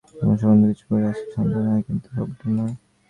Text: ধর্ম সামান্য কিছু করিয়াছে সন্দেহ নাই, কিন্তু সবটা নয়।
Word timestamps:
ধর্ম 0.11 0.31
সামান্য 0.39 0.63
কিছু 0.71 0.85
করিয়াছে 0.89 1.23
সন্দেহ 1.35 1.61
নাই, 1.67 1.81
কিন্তু 1.87 2.07
সবটা 2.15 2.45
নয়। 2.57 2.75